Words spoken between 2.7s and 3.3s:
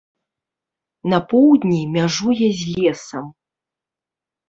лесам.